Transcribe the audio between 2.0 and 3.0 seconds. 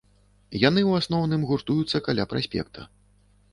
каля праспекта.